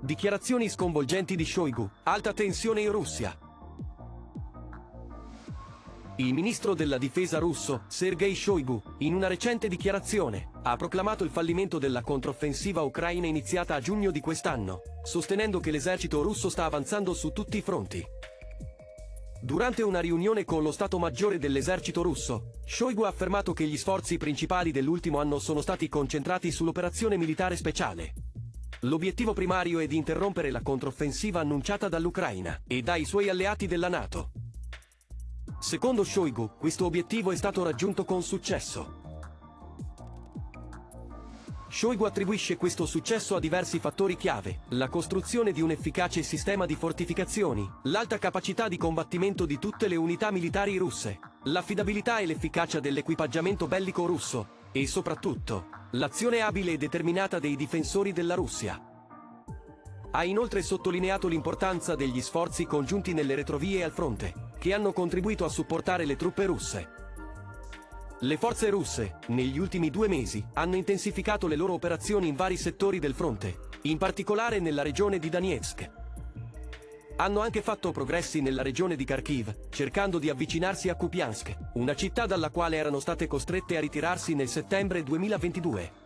[0.00, 1.88] Dichiarazioni sconvolgenti di Shoigu.
[2.04, 3.36] Alta tensione in Russia.
[6.16, 11.78] Il ministro della difesa russo, Sergei Shoigu, in una recente dichiarazione, ha proclamato il fallimento
[11.78, 17.32] della controffensiva ucraina iniziata a giugno di quest'anno, sostenendo che l'esercito russo sta avanzando su
[17.32, 18.04] tutti i fronti.
[19.40, 24.18] Durante una riunione con lo Stato Maggiore dell'esercito russo, Shoigu ha affermato che gli sforzi
[24.18, 28.12] principali dell'ultimo anno sono stati concentrati sull'operazione militare speciale.
[28.80, 34.32] L'obiettivo primario è di interrompere la controffensiva annunciata dall'Ucraina e dai suoi alleati della Nato.
[35.58, 39.04] Secondo Shoigu, questo obiettivo è stato raggiunto con successo.
[41.68, 46.74] Shoigu attribuisce questo successo a diversi fattori chiave, la costruzione di un efficace sistema di
[46.74, 53.66] fortificazioni, l'alta capacità di combattimento di tutte le unità militari russe, l'affidabilità e l'efficacia dell'equipaggiamento
[53.66, 58.80] bellico russo, e soprattutto, l'azione abile e determinata dei difensori della Russia.
[60.10, 65.48] Ha inoltre sottolineato l'importanza degli sforzi congiunti nelle retrovie al fronte, che hanno contribuito a
[65.48, 66.88] supportare le truppe russe.
[68.20, 72.98] Le forze russe, negli ultimi due mesi, hanno intensificato le loro operazioni in vari settori
[72.98, 75.90] del fronte, in particolare nella regione di Donetsk.
[77.18, 82.26] Hanno anche fatto progressi nella regione di Kharkiv, cercando di avvicinarsi a Kupiansk, una città
[82.26, 86.04] dalla quale erano state costrette a ritirarsi nel settembre 2022.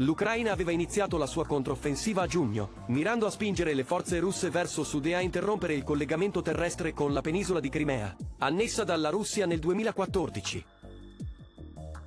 [0.00, 4.84] L'Ucraina aveva iniziato la sua controffensiva a giugno, mirando a spingere le forze russe verso
[4.84, 9.46] sud e a interrompere il collegamento terrestre con la penisola di Crimea, annessa dalla Russia
[9.46, 10.64] nel 2014.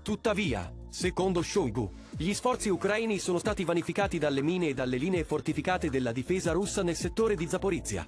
[0.04, 5.90] Tuttavia, secondo Shoigu, gli sforzi ucraini sono stati vanificati dalle mine e dalle linee fortificate
[5.90, 8.08] della difesa russa nel settore di Zaporizia.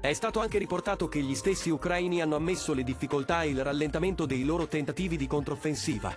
[0.00, 4.24] È stato anche riportato che gli stessi ucraini hanno ammesso le difficoltà e il rallentamento
[4.24, 6.16] dei loro tentativi di controffensiva,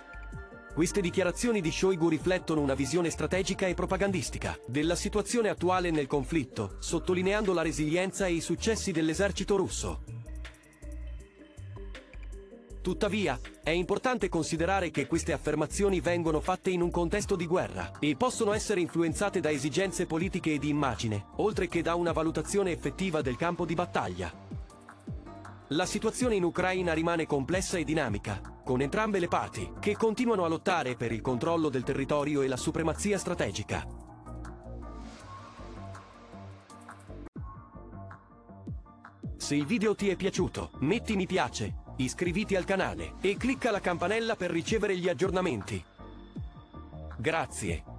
[0.78, 6.76] queste dichiarazioni di Shoigu riflettono una visione strategica e propagandistica della situazione attuale nel conflitto,
[6.78, 10.17] sottolineando la resilienza e i successi dell'esercito russo.
[12.88, 18.16] Tuttavia, è importante considerare che queste affermazioni vengono fatte in un contesto di guerra e
[18.16, 23.20] possono essere influenzate da esigenze politiche e di immagine, oltre che da una valutazione effettiva
[23.20, 24.32] del campo di battaglia.
[25.66, 30.48] La situazione in Ucraina rimane complessa e dinamica, con entrambe le parti, che continuano a
[30.48, 33.86] lottare per il controllo del territorio e la supremazia strategica.
[39.36, 43.80] Se il video ti è piaciuto, metti mi piace, iscriviti al canale e clicca la
[43.80, 45.82] campanella per ricevere gli aggiornamenti.
[47.16, 47.97] Grazie.